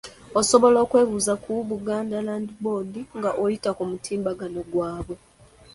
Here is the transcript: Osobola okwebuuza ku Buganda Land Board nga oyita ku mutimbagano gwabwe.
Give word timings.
Osobola 0.39 0.77
okwebuuza 0.85 1.33
ku 1.43 1.51
Buganda 1.69 2.17
Land 2.27 2.49
Board 2.63 2.93
nga 3.17 3.31
oyita 3.43 3.69
ku 3.77 3.83
mutimbagano 3.91 4.61
gwabwe. 4.71 5.15